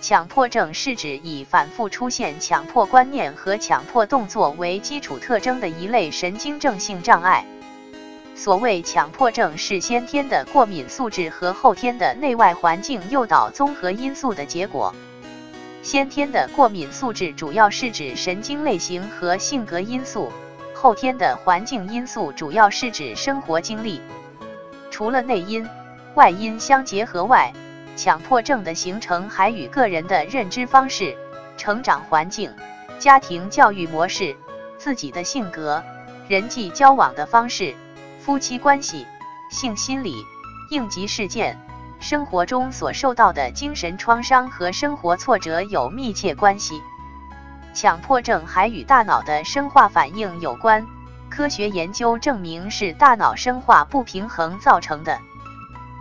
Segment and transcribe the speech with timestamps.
[0.00, 7.44] 强迫症是指以反复出现强迫观念和强迫动作为基础特征的一类神经症性障碍。
[8.36, 14.94] 所谓强迫症，是先天的过敏素质和后天的内外环境诱导综合因素的结果。
[15.82, 20.30] 先天的过敏素质主要是指神经类型和性格因素，
[20.72, 24.00] 后天的环境因素主要是指生活经历。
[24.92, 25.68] 除了内因、
[26.14, 27.52] 外因相结合外，
[27.98, 31.18] 强迫症的形成还与个人的认知方式、
[31.56, 32.54] 成长环境、
[33.00, 34.36] 家庭教育模式、
[34.78, 35.82] 自己的性格、
[36.28, 37.74] 人际交往的方式、
[38.20, 39.04] 夫妻关系、
[39.50, 40.14] 性心理、
[40.70, 41.58] 应急事件、
[41.98, 46.80] 生活中所受到的精神创伤和生活挫折有密切关系。
[47.74, 50.86] 强迫症还与大脑的生化反应有关，
[51.28, 55.18] 科学研究证明是大脑生化不平衡造成的。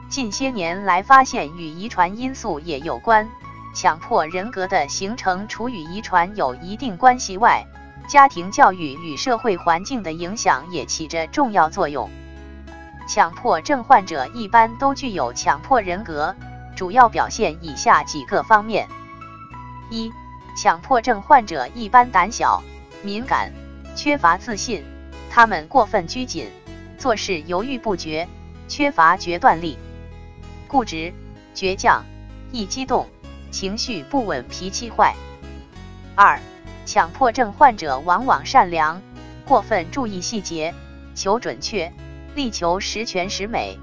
[0.10, 3.30] 近些年来发现与遗传因素也有关，
[3.76, 7.66] 强迫人格的形成除与遗传有一定关系外，
[8.08, 12.10] 家庭教育与社会环境的影响也起着重要作用。
[13.08, 16.36] 强迫症患者一般都具有强迫人格，
[16.76, 18.88] 主要表现以下几个方面：
[19.90, 20.12] 一、
[20.56, 22.64] 强迫症患者一般胆小、
[23.04, 23.52] 敏感、
[23.96, 24.86] 缺乏自信，
[25.30, 26.50] 他们过分拘谨，
[26.98, 28.28] 做事犹豫不决，
[28.70, 29.78] 缺乏决断力。
[30.68, 31.14] 固执、
[31.56, 32.06] 倔强、
[32.52, 33.08] 易激动、
[33.52, 35.16] 情绪不稳、脾气坏。
[36.16, 36.40] 二、
[36.86, 39.02] 强迫症患者往往善良，
[39.46, 40.74] 过分注意细节，
[41.16, 41.92] 求准确，
[42.36, 43.80] 力求十全十美。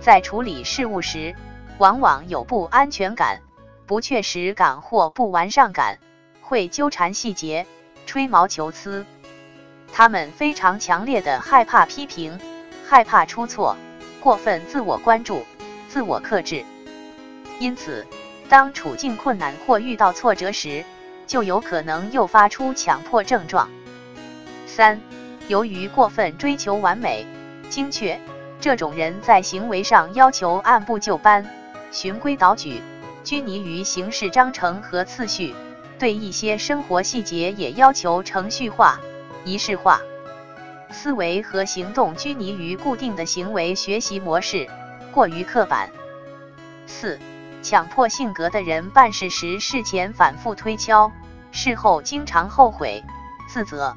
[0.00, 1.34] 在处理事务时，
[1.78, 3.40] 往往有不安全感、
[3.86, 5.98] 不确实感或不完善感，
[6.42, 7.66] 会纠缠细节，
[8.06, 9.04] 吹毛求疵。
[9.92, 12.38] 他们非常强烈的害怕批评，
[12.86, 13.76] 害怕出错，
[14.20, 15.44] 过分自我关注。
[15.98, 16.64] 自我克制，
[17.58, 18.06] 因此，
[18.48, 20.84] 当处境困难或遇到挫折时，
[21.26, 23.68] 就有可能诱发出强迫症状。
[24.64, 25.00] 三、
[25.48, 27.26] 由于过分追求完美、
[27.68, 28.20] 精确，
[28.60, 31.44] 这种人在行为上要求按部就班、
[31.90, 32.80] 循规蹈矩，
[33.24, 35.52] 拘泥于形式章程和次序，
[35.98, 39.00] 对一些生活细节也要求程序化、
[39.44, 40.00] 仪式化，
[40.92, 44.68] 思维和行动拘泥于固定的行为学习模式。
[45.12, 45.90] 过于刻板。
[46.86, 47.18] 四、
[47.62, 51.12] 强迫性格的人办事时事前反复推敲，
[51.52, 53.04] 事后经常后悔、
[53.48, 53.96] 自责。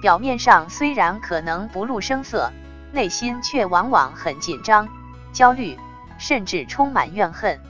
[0.00, 2.50] 表面上虽然可能不露声色，
[2.92, 4.88] 内心却往往很紧张、
[5.32, 5.78] 焦虑，
[6.18, 7.60] 甚至充满怨恨。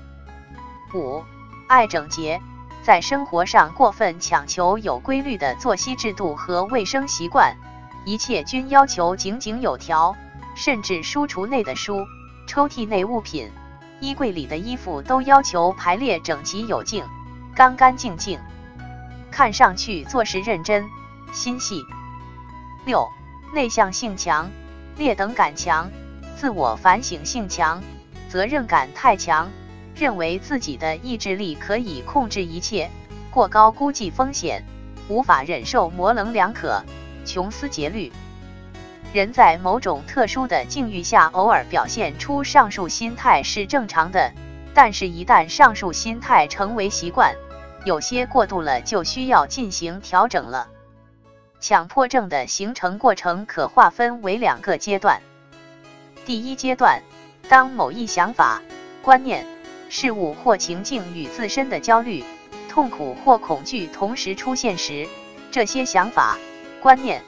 [0.94, 1.22] 五、
[1.68, 2.40] 爱整洁，
[2.82, 7.56] 在生活上过分强求有规律的作息制度和卫生习惯，
[8.06, 10.16] 一切均要求井井有条，
[10.54, 12.06] 甚至书橱内的书。
[12.52, 13.50] 抽屉内物品、
[13.98, 17.02] 衣柜里的衣服都要求排列整齐有劲、
[17.54, 18.38] 干干净净，
[19.30, 20.84] 看上去做事认真、
[21.32, 21.82] 心细。
[22.84, 23.08] 六、
[23.54, 24.50] 内向性强、
[24.98, 25.90] 劣等感强、
[26.36, 27.82] 自我反省性强、
[28.28, 29.48] 责任感太强，
[29.96, 32.90] 认为自己的意志力可以控制一切，
[33.30, 34.62] 过高估计风险，
[35.08, 36.84] 无法忍受模棱两可、
[37.24, 38.12] 穷思竭虑。
[39.12, 44.32] 人在某种特殊的境遇下，偶尔表现出上述心态是正常的，
[44.72, 47.34] 但是，一旦上述心态成为习惯，
[47.84, 50.68] 有些过度了，就需要进行调整了。
[51.60, 55.20] 强迫症的形成过程可划分为两个阶段。
[56.24, 57.02] 第一阶段，
[57.50, 58.62] 当某一想法、
[59.02, 59.46] 观念、
[59.90, 62.24] 事物或情境与自身的焦虑、
[62.70, 65.06] 痛苦或恐惧同时出现时，
[65.50, 66.38] 这些想法、
[66.80, 67.22] 观念。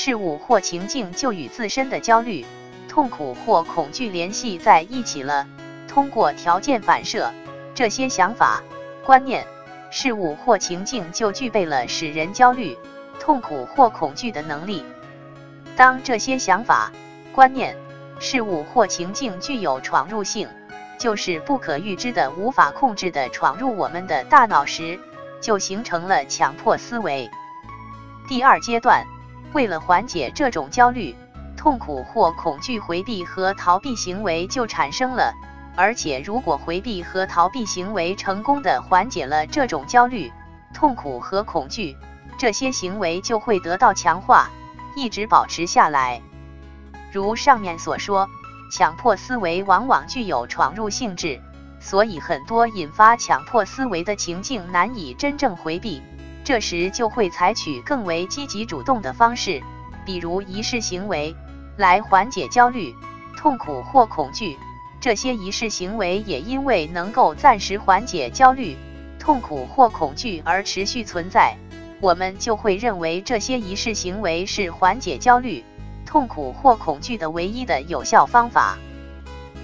[0.00, 2.46] 事物或情境就与自身的焦虑、
[2.88, 5.44] 痛苦或恐惧联系在一起了。
[5.88, 7.32] 通过条件反射，
[7.74, 8.62] 这些想法、
[9.04, 9.44] 观念、
[9.90, 12.78] 事物或情境就具备了使人焦虑、
[13.18, 14.84] 痛苦或恐惧的能力。
[15.76, 16.92] 当这些想法、
[17.34, 17.76] 观念、
[18.20, 20.48] 事物或情境具有闯入性，
[20.96, 25.00] 就是不可预知的、无法控制的闯入我们的大脑时，
[25.40, 27.28] 就形成了强迫思维。
[28.28, 29.04] 第二阶段。
[29.52, 31.16] 为了缓解这种焦虑、
[31.56, 35.34] 痛苦或恐惧，回避和逃避行为就产生了。
[35.74, 40.32] 而且，如果回避和逃避行为成功的缓解了这种焦虑、
[40.74, 41.96] 痛苦和恐惧，
[42.36, 44.50] 这些行为就会得到强化，
[44.96, 46.20] 一直保持下来。
[47.12, 48.28] 如上面所说，
[48.70, 51.40] 强迫思维往往具有闯入性质，
[51.80, 56.02] 所以很多引发强迫思维的情境难以真正回避。
[56.48, 59.62] 这时就会采取更为积极主动的方式，
[60.06, 61.36] 比如仪式行为，
[61.76, 62.96] 来缓解焦虑、
[63.36, 64.56] 痛苦或恐惧。
[64.98, 68.78] 这些仪式行为也因为能够暂时缓解焦虑、
[69.18, 71.54] 痛苦或恐惧而持续存在，
[72.00, 75.62] 我们就会认为这些仪式行为是缓解焦虑、
[76.06, 78.78] 痛苦或恐惧的唯一的有效方法，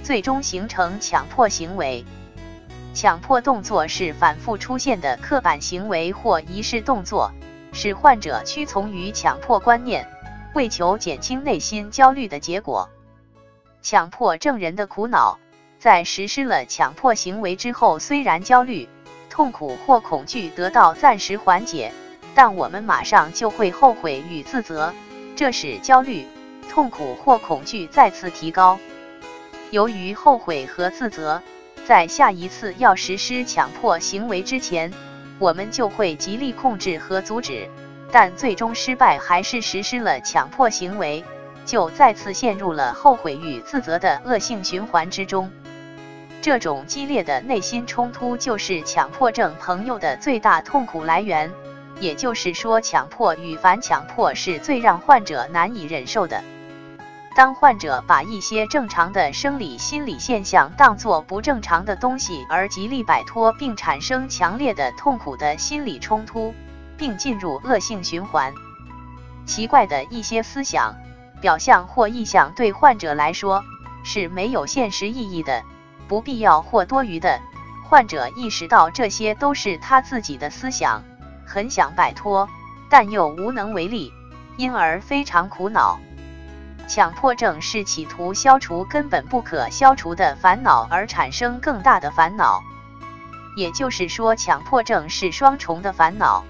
[0.02, 2.04] 最终形成强迫行为。
[2.94, 7.32] 强迫动作是反复出现的刻板行为或仪式动作，
[7.72, 10.08] 使患者屈从于强迫观念，
[10.54, 12.88] 为求减轻内心焦虑的结果。
[13.82, 15.38] 强迫症人的苦恼。
[15.76, 18.88] 在实施了强迫行为之后，虽然焦虑、
[19.28, 21.92] 痛苦或恐惧得到暂时缓解，
[22.34, 24.94] 但我们马上就会后悔与自责，
[25.36, 26.26] 这使焦虑、
[26.70, 28.78] 痛苦或恐惧再次提高。
[29.70, 31.42] 由于后悔和自责，
[31.86, 34.90] 在下一次要实施强迫行为之前，
[35.38, 37.68] 我们就会极力控制和阻止，
[38.10, 41.22] 但最终失败，还是实施了强迫行为，
[41.66, 45.50] 就再次陷入了后悔与自责的恶性循环之中。
[46.40, 51.50] 这种激烈的内心冲突就是强迫症朋友的最大痛苦来源，
[52.00, 56.42] 也就是说，强迫与反强迫是最让患者难以忍受的。
[57.34, 66.54] 当患者把一些正常的生理心理现象当作不正常的东西而极力摆脱，并产生强烈的痛苦的心理冲突，
[66.96, 68.54] 并进入恶性循环。
[69.46, 70.94] 奇怪的一些思想、
[71.40, 73.64] 表象或意象对患者来说
[74.04, 75.64] 是没有现实意义的。
[76.06, 77.40] 不必要或多余的，
[77.88, 81.02] 患者意识到这些都是他自己的思想，
[81.44, 82.48] 很想摆脱，
[82.88, 84.12] 但又无能为力，
[84.56, 85.98] 因而非常苦恼。
[86.86, 92.62] 强迫症是企图消除根本不可消除的烦恼而产生更大的烦恼，
[93.56, 96.44] 也就是说，强迫症是双重的烦恼。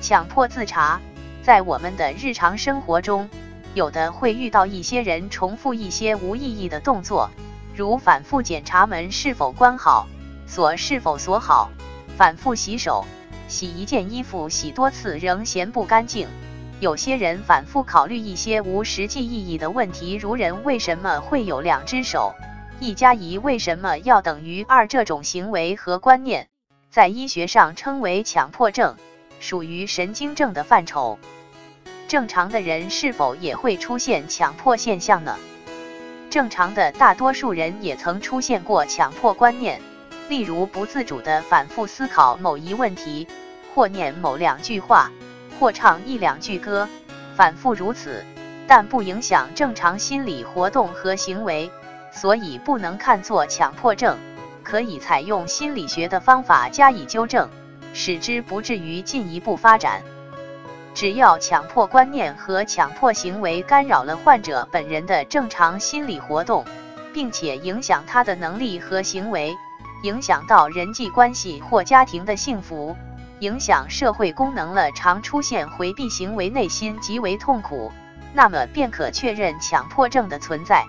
[0.00, 1.00] 强迫自查，
[1.42, 3.30] 在我们的日常生活中，
[3.74, 7.30] 有的会遇到一些人重复一些无意义的动作。
[7.74, 10.08] 如反复检查门是否关好，
[10.46, 11.70] 锁是否锁好，
[12.16, 13.06] 反复洗手，
[13.46, 16.26] 洗一件衣服洗多次仍嫌不干净。
[16.80, 22.36] 有些人反复考虑一些无实际意义的问题，如人为什么会有两只手，
[22.78, 24.86] 一加一为什么要等于二？
[24.86, 26.46] 这种行为和观念，
[26.88, 28.94] 在医学上称为强迫症，
[29.40, 31.18] 属于神经症的范畴。
[32.06, 35.36] 正常的人是否也会出现强迫现象呢？
[36.30, 39.80] 正常的大多数人也曾出现过强迫观念，
[40.28, 43.26] 例如不自主的反复思考某一问题，
[43.74, 45.10] 或念某两句话，
[45.58, 46.88] 或唱一两句歌，
[47.34, 48.24] 反复如此，
[48.66, 51.70] 但不影响正常心理活动和行为，
[52.12, 54.16] 所以不能看作强迫症，
[54.62, 57.48] 可以采用心理学的方法加以纠正，
[57.92, 60.02] 使之不至于进一步发展。
[60.94, 66.64] 只要强迫观念和强迫行为干扰了患者本人的正常心理活动，
[67.12, 69.56] 并且影响他的能力和行为，
[70.02, 72.96] 影响到人际关系或家庭的幸福，
[73.40, 77.92] 影响社会功能了，常出现回避行为，内心极为痛苦，
[78.34, 80.84] 那么便可确认强迫症的存在。